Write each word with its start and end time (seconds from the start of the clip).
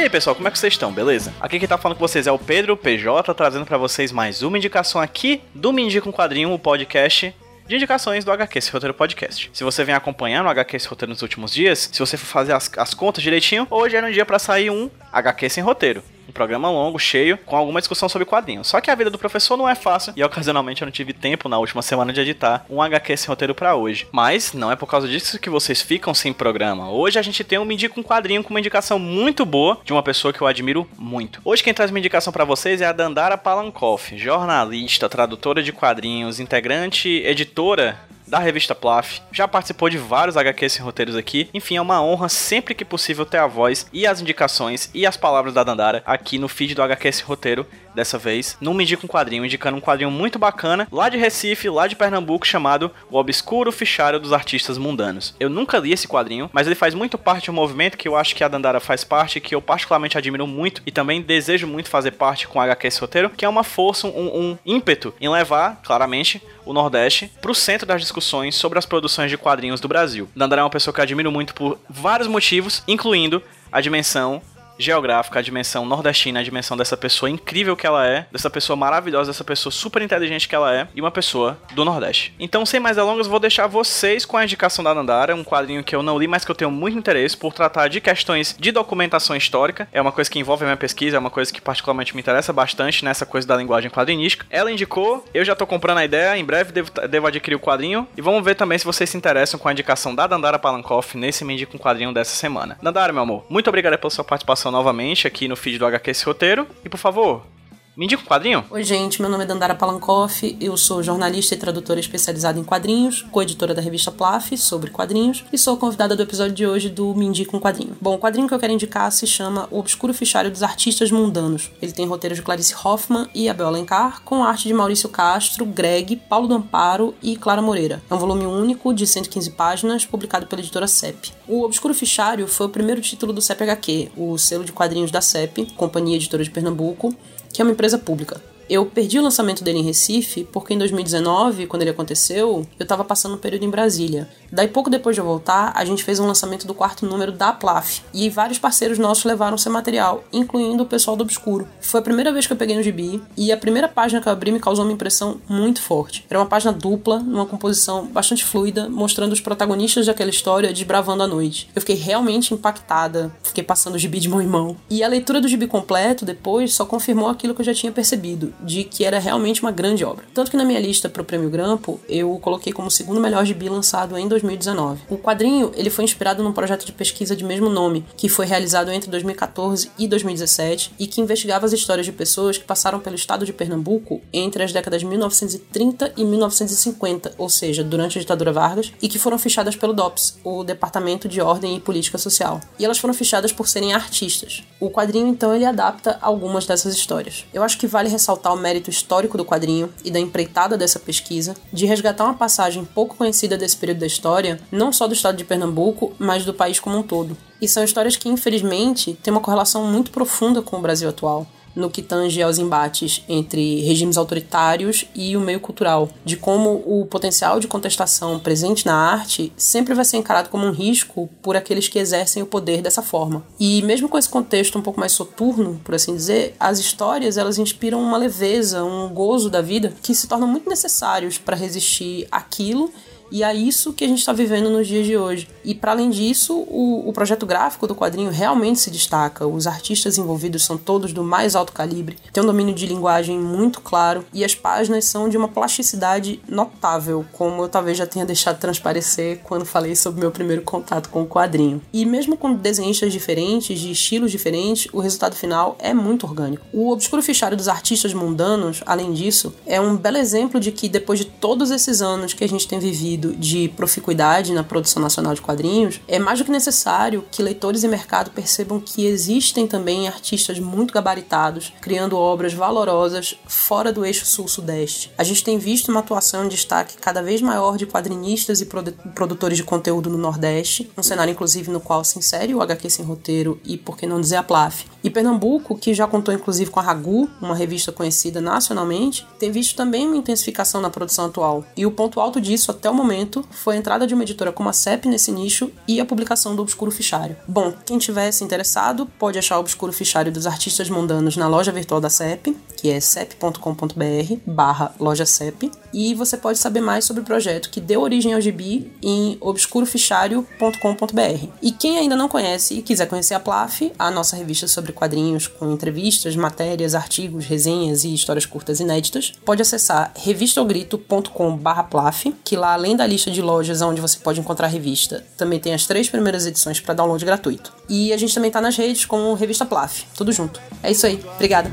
E 0.00 0.04
aí 0.04 0.08
pessoal, 0.08 0.34
como 0.34 0.48
é 0.48 0.50
que 0.50 0.58
vocês 0.58 0.72
estão? 0.72 0.90
Beleza? 0.90 1.30
Aqui 1.38 1.58
quem 1.58 1.68
tá 1.68 1.76
falando 1.76 1.98
com 1.98 2.08
vocês 2.08 2.26
é 2.26 2.32
o 2.32 2.38
Pedro 2.38 2.74
PJ, 2.74 3.34
trazendo 3.34 3.66
pra 3.66 3.76
vocês 3.76 4.10
mais 4.10 4.40
uma 4.40 4.56
indicação 4.56 4.98
aqui 4.98 5.42
do 5.54 5.74
Me 5.74 5.82
Indica 5.82 6.08
um 6.08 6.12
Quadrinho, 6.12 6.54
o 6.54 6.58
podcast 6.58 7.34
de 7.66 7.76
indicações 7.76 8.24
do 8.24 8.32
HQ 8.32 8.58
Esse 8.58 8.72
Roteiro 8.72 8.94
Podcast. 8.94 9.50
Se 9.52 9.62
você 9.62 9.84
vem 9.84 9.94
acompanhando 9.94 10.46
o 10.46 10.48
HQ 10.48 10.74
Esse 10.74 10.88
Roteiro 10.88 11.10
nos 11.10 11.20
últimos 11.20 11.52
dias, 11.52 11.90
se 11.92 11.98
você 11.98 12.16
for 12.16 12.24
fazer 12.24 12.54
as, 12.54 12.70
as 12.78 12.94
contas 12.94 13.22
direitinho, 13.22 13.66
hoje 13.70 13.94
era 13.94 14.06
um 14.06 14.10
dia 14.10 14.24
pra 14.24 14.38
sair 14.38 14.70
um 14.70 14.90
HQ 15.12 15.50
Sem 15.50 15.62
Roteiro. 15.62 16.02
Um 16.30 16.32
programa 16.32 16.70
longo, 16.70 16.96
cheio, 16.96 17.36
com 17.38 17.56
alguma 17.56 17.80
discussão 17.80 18.08
sobre 18.08 18.24
quadrinhos. 18.24 18.68
Só 18.68 18.80
que 18.80 18.88
a 18.88 18.94
vida 18.94 19.10
do 19.10 19.18
professor 19.18 19.56
não 19.56 19.68
é 19.68 19.74
fácil 19.74 20.12
e 20.16 20.22
ocasionalmente 20.22 20.80
eu 20.80 20.86
não 20.86 20.92
tive 20.92 21.12
tempo 21.12 21.48
na 21.48 21.58
última 21.58 21.82
semana 21.82 22.12
de 22.12 22.20
editar 22.20 22.64
um 22.70 22.80
HQ 22.80 23.16
sem 23.16 23.28
roteiro 23.28 23.52
pra 23.52 23.74
hoje. 23.74 24.06
Mas 24.12 24.52
não 24.52 24.70
é 24.70 24.76
por 24.76 24.86
causa 24.86 25.08
disso 25.08 25.40
que 25.40 25.50
vocês 25.50 25.82
ficam 25.82 26.14
sem 26.14 26.32
programa. 26.32 26.88
Hoje 26.88 27.18
a 27.18 27.22
gente 27.22 27.42
tem 27.42 27.58
um 27.58 27.64
Me 27.64 27.76
um 27.96 28.02
Quadrinho 28.02 28.44
com 28.44 28.50
uma 28.50 28.60
indicação 28.60 28.96
muito 28.96 29.44
boa 29.44 29.78
de 29.84 29.92
uma 29.92 30.04
pessoa 30.04 30.32
que 30.32 30.40
eu 30.40 30.46
admiro 30.46 30.88
muito. 30.96 31.40
Hoje 31.44 31.64
quem 31.64 31.74
traz 31.74 31.90
uma 31.90 31.98
indicação 31.98 32.32
pra 32.32 32.44
vocês 32.44 32.80
é 32.80 32.86
a 32.86 32.92
Dandara 32.92 33.36
Palankoff, 33.36 34.16
jornalista, 34.16 35.08
tradutora 35.08 35.64
de 35.64 35.72
quadrinhos, 35.72 36.38
integrante, 36.38 37.08
editora 37.08 37.98
da 38.30 38.38
revista 38.38 38.74
Plaf, 38.74 39.20
já 39.32 39.48
participou 39.48 39.90
de 39.90 39.98
vários 39.98 40.36
HQs 40.36 40.74
sem 40.74 40.84
roteiros 40.84 41.16
aqui. 41.16 41.50
Enfim, 41.52 41.76
é 41.76 41.80
uma 41.82 42.00
honra 42.00 42.28
sempre 42.28 42.74
que 42.74 42.84
possível 42.84 43.26
ter 43.26 43.38
a 43.38 43.46
voz 43.46 43.86
e 43.92 44.06
as 44.06 44.20
indicações 44.20 44.88
e 44.94 45.04
as 45.04 45.16
palavras 45.16 45.52
da 45.52 45.64
Dandara 45.64 46.02
aqui 46.06 46.38
no 46.38 46.48
feed 46.48 46.74
do 46.74 46.82
HQ 46.82 47.12
sem 47.12 47.26
roteiro. 47.26 47.66
Dessa 47.94 48.18
vez, 48.18 48.56
não 48.60 48.74
me 48.74 48.84
indica 48.84 49.04
um 49.04 49.08
quadrinho, 49.08 49.44
indicando 49.44 49.76
um 49.76 49.80
quadrinho 49.80 50.10
muito 50.10 50.38
bacana 50.38 50.86
lá 50.90 51.08
de 51.08 51.16
Recife, 51.16 51.68
lá 51.68 51.86
de 51.86 51.96
Pernambuco, 51.96 52.46
chamado 52.46 52.90
O 53.10 53.18
Obscuro 53.18 53.72
Fichário 53.72 54.20
dos 54.20 54.32
Artistas 54.32 54.78
Mundanos. 54.78 55.34
Eu 55.40 55.50
nunca 55.50 55.78
li 55.78 55.92
esse 55.92 56.08
quadrinho, 56.08 56.48
mas 56.52 56.66
ele 56.66 56.76
faz 56.76 56.94
muito 56.94 57.18
parte 57.18 57.44
de 57.44 57.50
um 57.50 57.54
movimento 57.54 57.98
que 57.98 58.08
eu 58.08 58.16
acho 58.16 58.34
que 58.34 58.44
a 58.44 58.48
Dandara 58.48 58.80
faz 58.80 59.04
parte, 59.04 59.40
que 59.40 59.54
eu 59.54 59.62
particularmente 59.62 60.16
admiro 60.16 60.46
muito 60.46 60.82
e 60.86 60.90
também 60.90 61.22
desejo 61.22 61.66
muito 61.66 61.88
fazer 61.88 62.12
parte 62.12 62.46
com 62.46 62.58
o 62.58 62.62
HQ 62.62 62.86
esse 62.86 63.00
roteiro, 63.00 63.30
que 63.30 63.44
é 63.44 63.48
uma 63.48 63.64
força, 63.64 64.06
um, 64.06 64.50
um 64.50 64.58
ímpeto 64.64 65.12
em 65.20 65.28
levar, 65.28 65.80
claramente, 65.82 66.42
o 66.64 66.72
Nordeste 66.72 67.30
para 67.40 67.50
o 67.50 67.54
centro 67.54 67.86
das 67.86 68.00
discussões 68.00 68.54
sobre 68.54 68.78
as 68.78 68.86
produções 68.86 69.30
de 69.30 69.38
quadrinhos 69.38 69.80
do 69.80 69.88
Brasil. 69.88 70.28
Dandara 70.36 70.62
é 70.62 70.64
uma 70.64 70.70
pessoa 70.70 70.94
que 70.94 71.00
eu 71.00 71.04
admiro 71.04 71.32
muito 71.32 71.54
por 71.54 71.78
vários 71.88 72.28
motivos, 72.28 72.82
incluindo 72.86 73.42
a 73.72 73.80
dimensão 73.80 74.42
geográfica, 74.80 75.38
a 75.38 75.42
dimensão 75.42 75.84
nordestina, 75.84 76.40
a 76.40 76.42
dimensão 76.42 76.76
dessa 76.76 76.96
pessoa 76.96 77.30
incrível 77.30 77.76
que 77.76 77.86
ela 77.86 78.06
é, 78.06 78.26
dessa 78.32 78.50
pessoa 78.50 78.76
maravilhosa, 78.76 79.30
dessa 79.30 79.44
pessoa 79.44 79.72
super 79.72 80.02
inteligente 80.02 80.48
que 80.48 80.54
ela 80.54 80.74
é, 80.74 80.88
e 80.94 81.00
uma 81.00 81.10
pessoa 81.10 81.58
do 81.72 81.84
Nordeste. 81.84 82.34
Então, 82.38 82.64
sem 82.64 82.80
mais 82.80 82.96
delongas, 82.96 83.26
vou 83.26 83.38
deixar 83.38 83.66
vocês 83.66 84.24
com 84.24 84.36
a 84.36 84.44
indicação 84.44 84.84
da 84.84 84.94
Nandara, 84.94 85.34
um 85.34 85.44
quadrinho 85.44 85.84
que 85.84 85.94
eu 85.94 86.02
não 86.02 86.18
li, 86.18 86.26
mas 86.26 86.44
que 86.44 86.50
eu 86.50 86.54
tenho 86.54 86.70
muito 86.70 86.98
interesse 86.98 87.36
por 87.36 87.52
tratar 87.52 87.88
de 87.88 88.00
questões 88.00 88.56
de 88.58 88.72
documentação 88.72 89.36
histórica. 89.36 89.88
É 89.92 90.00
uma 90.00 90.12
coisa 90.12 90.30
que 90.30 90.38
envolve 90.38 90.64
a 90.64 90.66
minha 90.66 90.76
pesquisa, 90.76 91.16
é 91.16 91.18
uma 91.18 91.30
coisa 91.30 91.52
que 91.52 91.60
particularmente 91.60 92.14
me 92.14 92.20
interessa 92.20 92.52
bastante 92.52 93.04
nessa 93.04 93.26
coisa 93.26 93.46
da 93.46 93.56
linguagem 93.56 93.90
quadrinística. 93.90 94.46
Ela 94.50 94.72
indicou, 94.72 95.24
eu 95.34 95.44
já 95.44 95.54
tô 95.54 95.66
comprando 95.66 95.98
a 95.98 96.04
ideia, 96.04 96.36
em 96.36 96.44
breve 96.44 96.72
devo, 96.72 96.90
devo 97.08 97.26
adquirir 97.26 97.56
o 97.56 97.60
quadrinho. 97.60 98.06
E 98.16 98.22
vamos 98.22 98.44
ver 98.44 98.54
também 98.54 98.78
se 98.78 98.84
vocês 98.84 99.10
se 99.10 99.16
interessam 99.16 99.58
com 99.58 99.68
a 99.68 99.72
indicação 99.72 100.14
da 100.14 100.26
Dandara 100.26 100.58
Palankoff 100.58 101.16
nesse 101.16 101.44
Me 101.44 101.60
um 101.74 101.78
Quadrinho 101.78 102.12
dessa 102.12 102.34
semana. 102.34 102.78
Dandara, 102.82 103.12
meu 103.12 103.22
amor, 103.22 103.44
muito 103.48 103.68
obrigado 103.68 103.98
pela 103.98 104.10
sua 104.10 104.24
participação 104.24 104.69
novamente 104.70 105.26
aqui 105.26 105.48
no 105.48 105.56
feed 105.56 105.78
do 105.78 105.86
HQ 105.86 106.10
esse 106.10 106.24
roteiro. 106.24 106.66
E 106.84 106.88
por 106.88 106.98
favor, 106.98 107.46
me 107.96 108.04
indica 108.04 108.22
um 108.22 108.26
quadrinho? 108.26 108.64
Oi, 108.70 108.84
gente, 108.84 109.20
meu 109.20 109.28
nome 109.28 109.42
é 109.42 109.46
Dandara 109.46 109.74
Palankoff, 109.74 110.56
eu 110.60 110.76
sou 110.76 111.02
jornalista 111.02 111.54
e 111.54 111.58
tradutora 111.58 111.98
especializada 111.98 112.58
em 112.58 112.62
quadrinhos, 112.62 113.22
coeditora 113.32 113.74
da 113.74 113.82
revista 113.82 114.12
Plaf 114.12 114.56
sobre 114.56 114.90
quadrinhos 114.90 115.44
e 115.52 115.58
sou 115.58 115.76
convidada 115.76 116.14
do 116.14 116.22
episódio 116.22 116.54
de 116.54 116.66
hoje 116.66 116.88
do 116.88 117.12
Me 117.16 117.26
Indica 117.26 117.56
um 117.56 117.60
Quadrinho. 117.60 117.96
Bom, 118.00 118.14
o 118.14 118.18
quadrinho 118.18 118.46
que 118.46 118.54
eu 118.54 118.60
quero 118.60 118.72
indicar 118.72 119.10
se 119.10 119.26
chama 119.26 119.66
O 119.72 119.80
Obscuro 119.80 120.14
Fichário 120.14 120.50
dos 120.50 120.62
Artistas 120.62 121.10
Mundanos. 121.10 121.70
Ele 121.82 121.90
tem 121.90 122.06
roteiros 122.06 122.38
de 122.38 122.44
Clarice 122.44 122.74
Hoffman 122.74 123.28
e 123.34 123.48
Abel 123.48 123.66
Alencar, 123.66 124.22
com 124.22 124.44
arte 124.44 124.68
de 124.68 124.74
Maurício 124.74 125.08
Castro, 125.08 125.66
Greg, 125.66 126.14
Paulo 126.14 126.46
Damparo 126.46 127.14
e 127.20 127.36
Clara 127.36 127.60
Moreira. 127.60 128.00
É 128.08 128.14
um 128.14 128.18
volume 128.18 128.46
único 128.46 128.94
de 128.94 129.04
115 129.04 129.50
páginas, 129.50 130.06
publicado 130.06 130.46
pela 130.46 130.62
editora 130.62 130.86
CEP. 130.86 131.32
O 131.48 131.64
Obscuro 131.64 131.92
Fichário 131.92 132.46
foi 132.46 132.66
o 132.66 132.70
primeiro 132.70 133.00
título 133.00 133.32
do 133.32 133.42
CEP 133.42 133.64
HQ, 133.64 134.12
o 134.16 134.38
selo 134.38 134.64
de 134.64 134.72
quadrinhos 134.72 135.10
da 135.10 135.20
CEP, 135.20 135.66
Companhia 135.76 136.16
Editora 136.16 136.44
de 136.44 136.50
Pernambuco, 136.50 137.14
que 137.52 137.60
é 137.60 137.64
uma 137.64 137.72
empresa 137.72 137.98
pública. 137.98 138.40
Eu 138.70 138.86
perdi 138.86 139.18
o 139.18 139.22
lançamento 139.22 139.64
dele 139.64 139.80
em 139.80 139.82
Recife 139.82 140.44
porque 140.44 140.72
em 140.72 140.78
2019, 140.78 141.66
quando 141.66 141.82
ele 141.82 141.90
aconteceu, 141.90 142.64
eu 142.78 142.86
tava 142.86 143.02
passando 143.02 143.34
um 143.34 143.38
período 143.38 143.64
em 143.64 143.68
Brasília. 143.68 144.28
Daí 144.52 144.68
pouco 144.68 144.88
depois 144.88 145.16
de 145.16 145.20
eu 145.20 145.24
voltar, 145.24 145.72
a 145.74 145.84
gente 145.84 146.04
fez 146.04 146.20
um 146.20 146.26
lançamento 146.26 146.68
do 146.68 146.72
quarto 146.72 147.04
número 147.04 147.32
da 147.32 147.52
Plaf. 147.52 148.00
E 148.14 148.30
vários 148.30 148.60
parceiros 148.60 148.96
nossos 148.96 149.24
levaram 149.24 149.58
seu 149.58 149.72
material, 149.72 150.22
incluindo 150.32 150.84
o 150.84 150.86
pessoal 150.86 151.16
do 151.16 151.22
Obscuro. 151.22 151.66
Foi 151.80 151.98
a 151.98 152.02
primeira 152.02 152.32
vez 152.32 152.46
que 152.46 152.52
eu 152.52 152.56
peguei 152.56 152.76
no 152.76 152.82
gibi 152.82 153.20
e 153.36 153.50
a 153.50 153.56
primeira 153.56 153.88
página 153.88 154.20
que 154.20 154.28
eu 154.28 154.32
abri 154.32 154.52
me 154.52 154.60
causou 154.60 154.84
uma 154.84 154.92
impressão 154.92 155.40
muito 155.48 155.82
forte. 155.82 156.24
Era 156.30 156.38
uma 156.38 156.46
página 156.46 156.72
dupla, 156.72 157.18
numa 157.18 157.46
composição 157.46 158.06
bastante 158.06 158.44
fluida, 158.44 158.88
mostrando 158.88 159.32
os 159.32 159.40
protagonistas 159.40 160.06
daquela 160.06 160.30
história 160.30 160.72
desbravando 160.72 161.24
a 161.24 161.26
noite. 161.26 161.68
Eu 161.74 161.82
fiquei 161.82 161.96
realmente 161.96 162.54
impactada, 162.54 163.34
fiquei 163.42 163.64
passando 163.64 163.96
o 163.96 163.98
gibi 163.98 164.20
de 164.20 164.28
mão 164.28 164.40
em 164.40 164.46
mão. 164.46 164.76
E 164.88 165.02
a 165.02 165.08
leitura 165.08 165.40
do 165.40 165.48
gibi 165.48 165.66
completo 165.66 166.24
depois 166.24 166.72
só 166.72 166.86
confirmou 166.86 167.28
aquilo 167.28 167.52
que 167.52 167.62
eu 167.62 167.66
já 167.66 167.74
tinha 167.74 167.90
percebido 167.90 168.54
de 168.62 168.84
que 168.84 169.04
era 169.04 169.18
realmente 169.18 169.62
uma 169.62 169.70
grande 169.70 170.04
obra. 170.04 170.24
Tanto 170.34 170.50
que 170.50 170.56
na 170.56 170.64
minha 170.64 170.80
lista 170.80 171.08
para 171.08 171.22
o 171.22 171.24
Prêmio 171.24 171.50
Grampo, 171.50 172.00
eu 172.08 172.38
coloquei 172.40 172.72
como 172.72 172.90
segundo 172.90 173.20
melhor 173.20 173.44
gibi 173.44 173.68
lançado 173.68 174.16
em 174.16 174.28
2019. 174.28 175.02
O 175.08 175.16
quadrinho, 175.16 175.70
ele 175.74 175.90
foi 175.90 176.04
inspirado 176.04 176.42
num 176.42 176.52
projeto 176.52 176.84
de 176.84 176.92
pesquisa 176.92 177.34
de 177.34 177.44
mesmo 177.44 177.68
nome, 177.68 178.04
que 178.16 178.28
foi 178.28 178.46
realizado 178.46 178.90
entre 178.90 179.10
2014 179.10 179.90
e 179.98 180.06
2017 180.06 180.92
e 180.98 181.06
que 181.06 181.20
investigava 181.20 181.66
as 181.66 181.72
histórias 181.72 182.06
de 182.06 182.12
pessoas 182.12 182.58
que 182.58 182.64
passaram 182.64 183.00
pelo 183.00 183.16
estado 183.16 183.44
de 183.44 183.52
Pernambuco 183.52 184.20
entre 184.32 184.62
as 184.62 184.72
décadas 184.72 185.00
de 185.00 185.06
1930 185.06 186.12
e 186.16 186.24
1950, 186.24 187.34
ou 187.38 187.48
seja, 187.48 187.82
durante 187.82 188.18
a 188.18 188.20
ditadura 188.20 188.52
Vargas, 188.52 188.92
e 189.00 189.08
que 189.08 189.18
foram 189.18 189.38
fichadas 189.38 189.76
pelo 189.76 189.92
DOPS, 189.92 190.38
o 190.44 190.64
Departamento 190.64 191.28
de 191.28 191.40
Ordem 191.40 191.76
e 191.76 191.80
Política 191.80 192.18
Social. 192.18 192.60
E 192.78 192.84
elas 192.84 192.98
foram 192.98 193.14
fichadas 193.14 193.52
por 193.52 193.68
serem 193.68 193.92
artistas. 193.92 194.62
O 194.78 194.90
quadrinho, 194.90 195.28
então, 195.28 195.54
ele 195.54 195.64
adapta 195.64 196.18
algumas 196.20 196.66
dessas 196.66 196.94
histórias. 196.94 197.44
Eu 197.52 197.62
acho 197.62 197.78
que 197.78 197.86
vale 197.86 198.08
ressaltar 198.08 198.39
o 198.48 198.56
mérito 198.56 198.88
histórico 198.88 199.36
do 199.36 199.44
quadrinho 199.44 199.92
e 200.02 200.10
da 200.10 200.18
empreitada 200.18 200.78
dessa 200.78 200.98
pesquisa, 200.98 201.54
de 201.72 201.84
resgatar 201.84 202.24
uma 202.24 202.34
passagem 202.34 202.84
pouco 202.84 203.16
conhecida 203.16 203.58
desse 203.58 203.76
período 203.76 203.98
da 203.98 204.06
história, 204.06 204.58
não 204.72 204.92
só 204.92 205.06
do 205.06 205.12
estado 205.12 205.36
de 205.36 205.44
Pernambuco, 205.44 206.14
mas 206.18 206.44
do 206.44 206.54
país 206.54 206.80
como 206.80 206.96
um 206.96 207.02
todo. 207.02 207.36
E 207.60 207.68
são 207.68 207.84
histórias 207.84 208.16
que, 208.16 208.28
infelizmente, 208.28 209.18
têm 209.22 209.32
uma 209.32 209.42
correlação 209.42 209.84
muito 209.84 210.10
profunda 210.10 210.62
com 210.62 210.78
o 210.78 210.80
Brasil 210.80 211.08
atual 211.08 211.46
no 211.74 211.90
que 211.90 212.02
tange 212.02 212.42
aos 212.42 212.58
embates 212.58 213.24
entre 213.28 213.80
regimes 213.82 214.16
autoritários 214.16 215.04
e 215.14 215.36
o 215.36 215.40
meio 215.40 215.60
cultural, 215.60 216.08
de 216.24 216.36
como 216.36 216.82
o 216.86 217.06
potencial 217.06 217.60
de 217.60 217.68
contestação 217.68 218.38
presente 218.38 218.86
na 218.86 218.94
arte 218.94 219.52
sempre 219.56 219.94
vai 219.94 220.04
ser 220.04 220.16
encarado 220.16 220.48
como 220.48 220.66
um 220.66 220.72
risco 220.72 221.28
por 221.42 221.56
aqueles 221.56 221.88
que 221.88 221.98
exercem 221.98 222.42
o 222.42 222.46
poder 222.46 222.82
dessa 222.82 223.02
forma. 223.02 223.44
E 223.58 223.82
mesmo 223.82 224.08
com 224.08 224.18
esse 224.18 224.28
contexto 224.28 224.78
um 224.78 224.82
pouco 224.82 225.00
mais 225.00 225.12
soturno, 225.12 225.80
por 225.84 225.94
assim 225.94 226.14
dizer, 226.14 226.54
as 226.58 226.78
histórias 226.78 227.36
elas 227.36 227.58
inspiram 227.58 228.00
uma 228.00 228.16
leveza, 228.16 228.84
um 228.84 229.08
gozo 229.08 229.50
da 229.50 229.60
vida 229.60 229.94
que 230.02 230.14
se 230.14 230.26
tornam 230.26 230.48
muito 230.48 230.68
necessários 230.68 231.38
para 231.38 231.56
resistir 231.56 232.26
àquilo 232.30 232.92
e 233.30 233.42
é 233.42 233.54
isso 233.54 233.92
que 233.92 234.04
a 234.04 234.08
gente 234.08 234.18
está 234.18 234.32
vivendo 234.32 234.68
nos 234.70 234.86
dias 234.86 235.06
de 235.06 235.16
hoje. 235.16 235.48
E 235.64 235.74
para 235.74 235.92
além 235.92 236.10
disso, 236.10 236.56
o, 236.68 237.08
o, 237.08 237.12
projeto 237.12 237.46
gráfico 237.46 237.86
do 237.86 237.94
quadrinho 237.94 238.30
realmente 238.30 238.80
se 238.80 238.90
destaca. 238.90 239.46
Os 239.46 239.66
artistas 239.66 240.18
envolvidos 240.18 240.64
são 240.64 240.76
todos 240.76 241.12
do 241.12 241.22
mais 241.22 241.54
alto 241.54 241.72
calibre, 241.72 242.16
tem 242.32 242.42
um 242.42 242.46
domínio 242.46 242.74
de 242.74 242.86
linguagem 242.86 243.38
muito 243.38 243.80
claro 243.80 244.24
e 244.32 244.44
as 244.44 244.54
páginas 244.54 245.04
são 245.04 245.28
de 245.28 245.36
uma 245.36 245.48
plasticidade 245.48 246.40
notável, 246.48 247.24
como 247.32 247.62
eu 247.62 247.68
talvez 247.68 247.96
já 247.96 248.06
tenha 248.06 248.26
deixado 248.26 248.58
transparecer 248.58 249.40
quando 249.44 249.64
falei 249.64 249.94
sobre 249.94 250.20
meu 250.20 250.30
primeiro 250.30 250.62
contato 250.62 251.08
com 251.08 251.22
o 251.22 251.26
quadrinho. 251.26 251.82
E 251.92 252.04
mesmo 252.04 252.36
com 252.36 252.54
desenhistas 252.54 253.12
diferentes, 253.12 253.78
de 253.78 253.92
estilos 253.92 254.30
diferentes, 254.30 254.88
o 254.92 255.00
resultado 255.00 255.36
final 255.36 255.76
é 255.78 255.92
muito 255.92 256.26
orgânico. 256.26 256.66
O 256.72 256.90
Obscuro 256.90 257.22
Fichário 257.22 257.56
dos 257.56 257.68
Artistas 257.68 258.14
Mundanos, 258.14 258.82
além 258.86 259.12
disso, 259.12 259.54
é 259.66 259.80
um 259.80 259.96
belo 259.96 260.16
exemplo 260.16 260.58
de 260.58 260.72
que 260.72 260.88
depois 260.88 261.18
de 261.18 261.24
todos 261.26 261.70
esses 261.70 262.02
anos 262.02 262.32
que 262.32 262.44
a 262.44 262.48
gente 262.48 262.66
tem 262.66 262.78
vivido 262.78 263.19
sentido 263.20 263.36
de 263.36 263.68
proficuidade 263.68 264.52
na 264.52 264.64
produção 264.64 265.02
nacional 265.02 265.34
de 265.34 265.40
quadrinhos, 265.40 266.00
é 266.08 266.18
mais 266.18 266.38
do 266.38 266.44
que 266.44 266.50
necessário 266.50 267.24
que 267.30 267.42
leitores 267.42 267.82
e 267.82 267.88
mercado 267.88 268.30
percebam 268.30 268.80
que 268.80 269.06
existem 269.06 269.66
também 269.66 270.08
artistas 270.08 270.58
muito 270.58 270.94
gabaritados 270.94 271.72
criando 271.80 272.16
obras 272.16 272.54
valorosas 272.54 273.36
fora 273.46 273.92
do 273.92 274.04
eixo 274.04 274.24
sul-sudeste. 274.24 275.12
A 275.18 275.24
gente 275.24 275.44
tem 275.44 275.58
visto 275.58 275.90
uma 275.90 276.00
atuação 276.00 276.44
em 276.44 276.48
destaque 276.48 276.96
cada 276.96 277.22
vez 277.22 277.42
maior 277.42 277.76
de 277.76 277.86
quadrinistas 277.86 278.60
e 278.60 278.66
produtores 278.66 279.58
de 279.58 279.64
conteúdo 279.64 280.08
no 280.08 280.18
Nordeste, 280.18 280.90
um 280.96 281.02
cenário 281.02 281.32
inclusive 281.32 281.70
no 281.70 281.80
qual 281.80 282.04
se 282.04 282.18
insere 282.18 282.54
o 282.54 282.62
HQ 282.62 282.88
Sem 282.88 283.04
Roteiro 283.04 283.60
e, 283.64 283.76
por 283.76 283.96
que 283.96 284.06
não 284.06 284.20
dizer, 284.20 284.36
a 284.36 284.42
Plaf. 284.42 284.84
E 285.02 285.10
Pernambuco, 285.10 285.76
que 285.76 285.92
já 285.92 286.06
contou 286.06 286.32
inclusive 286.32 286.70
com 286.70 286.80
a 286.80 286.82
Ragu, 286.82 287.28
uma 287.40 287.54
revista 287.54 287.92
conhecida 287.92 288.40
nacionalmente, 288.40 289.26
tem 289.38 289.50
visto 289.50 289.76
também 289.76 290.06
uma 290.06 290.16
intensificação 290.16 290.80
na 290.80 290.90
produção 290.90 291.26
atual. 291.26 291.64
E 291.76 291.84
o 291.84 291.90
ponto 291.90 292.20
alto 292.20 292.40
disso, 292.40 292.70
até 292.70 292.88
o 292.88 292.94
momento, 292.94 293.09
foi 293.50 293.76
a 293.76 293.78
entrada 293.78 294.06
de 294.06 294.14
uma 294.14 294.22
editora 294.22 294.52
como 294.52 294.68
a 294.68 294.72
CEP 294.72 295.08
nesse 295.08 295.32
nicho 295.32 295.70
e 295.86 296.00
a 296.00 296.04
publicação 296.04 296.54
do 296.54 296.62
Obscuro 296.62 296.90
Fichário. 296.90 297.36
Bom, 297.46 297.72
quem 297.84 297.98
tivesse 297.98 298.44
interessado 298.44 299.06
pode 299.18 299.38
achar 299.38 299.56
o 299.56 299.60
Obscuro 299.60 299.92
Fichário 299.92 300.32
dos 300.32 300.46
Artistas 300.46 300.88
Mundanos 300.88 301.36
na 301.36 301.48
loja 301.48 301.72
virtual 301.72 302.00
da 302.00 302.10
CEP, 302.10 302.56
que 302.76 302.90
é 302.90 303.00
cep.com.br 303.00 304.36
barra 304.46 304.94
loja 304.98 305.26
CEP, 305.26 305.70
e 305.92 306.14
você 306.14 306.36
pode 306.36 306.58
saber 306.58 306.80
mais 306.80 307.04
sobre 307.04 307.22
o 307.22 307.24
projeto 307.24 307.70
que 307.70 307.80
deu 307.80 308.00
origem 308.00 308.34
ao 308.34 308.40
gibi 308.40 308.92
em 309.02 309.36
obscurofichário.com.br. 309.40 311.48
E 311.62 311.72
quem 311.72 311.98
ainda 311.98 312.16
não 312.16 312.28
conhece 312.28 312.74
e 312.74 312.82
quiser 312.82 313.06
conhecer 313.06 313.34
a 313.34 313.40
Plaf, 313.40 313.92
a 313.98 314.10
nossa 314.10 314.36
revista 314.36 314.68
sobre 314.68 314.92
quadrinhos 314.92 315.46
com 315.46 315.72
entrevistas, 315.72 316.36
matérias, 316.36 316.94
artigos, 316.94 317.46
resenhas 317.46 318.04
e 318.04 318.14
histórias 318.14 318.46
curtas 318.46 318.80
inéditas, 318.80 319.32
pode 319.44 319.62
acessar 319.62 320.12
revistaogrito.com/plaf, 320.16 322.26
que 322.44 322.56
lá 322.56 322.74
além 322.74 322.96
da 322.96 323.06
lista 323.06 323.30
de 323.30 323.42
lojas 323.42 323.82
onde 323.82 324.00
você 324.00 324.18
pode 324.18 324.40
encontrar 324.40 324.66
a 324.66 324.70
revista, 324.70 325.24
também 325.36 325.58
tem 325.58 325.74
as 325.74 325.86
três 325.86 326.08
primeiras 326.08 326.46
edições 326.46 326.80
para 326.80 326.94
download 326.94 327.24
gratuito. 327.24 327.72
E 327.88 328.12
a 328.12 328.16
gente 328.16 328.34
também 328.34 328.50
tá 328.50 328.60
nas 328.60 328.76
redes 328.76 329.04
com 329.04 329.34
Revista 329.34 329.66
Plaf, 329.66 330.04
tudo 330.16 330.32
junto. 330.32 330.60
É 330.82 330.90
isso 330.90 331.06
aí. 331.06 331.22
Obrigada. 331.34 331.70